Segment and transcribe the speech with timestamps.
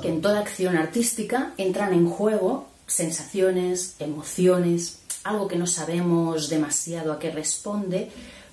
[0.00, 7.12] que en toda acción artística entran en juego sensaciones, emociones, algo que no sabemos demasiado
[7.12, 8.10] a qué responde,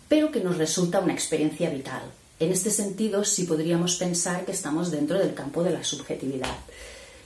[0.08, 2.02] pero que nos resulta una experiencia vital.
[2.40, 6.56] En este sentido, sí podríamos pensar que estamos dentro del campo de la subjetividad.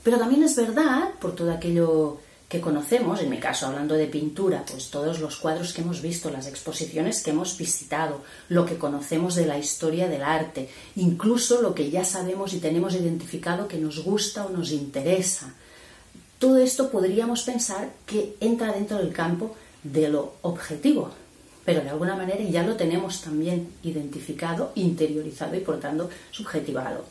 [0.03, 2.19] Pero también es verdad, por todo aquello
[2.55, 6.29] que conocemos, en mi caso hablando de pintura, pues todos los cuadros que hemos visto,
[6.29, 11.75] las exposiciones que hemos visitado, lo que conocemos de la historia del arte, incluso lo
[11.75, 15.53] que ya sabemos y tenemos identificado que nos gusta o nos interesa.
[16.39, 21.11] Todo esto podríamos pensar que entra dentro del campo de lo objetivo,
[21.65, 27.03] pero de alguna manera ya lo tenemos también identificado, interiorizado y por tanto subjetivado.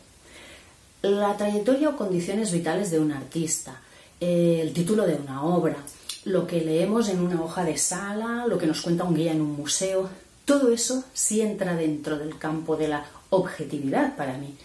[1.03, 3.83] La trayectoria o condiciones vitales de un artista,
[4.25, 5.77] el título de una obra,
[6.25, 9.41] lo que leemos en una hoja de sala, lo que nos cuenta un guía en
[9.41, 10.09] un museo,
[10.45, 14.57] todo eso sí entra dentro del campo de la objetividad para mí,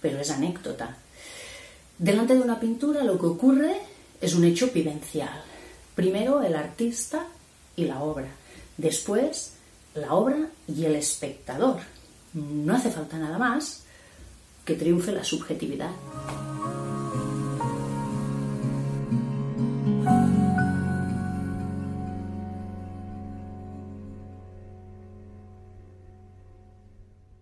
[0.00, 0.96] pero es anécdota.
[1.98, 3.80] Delante de una pintura lo que ocurre
[4.20, 5.42] es un hecho vivencial.
[5.94, 7.26] Primero el artista
[7.76, 8.28] y la obra,
[8.76, 9.52] después
[9.94, 11.80] la obra y el espectador.
[12.34, 13.82] No hace falta nada más
[14.64, 15.90] que triunfe la subjetividad.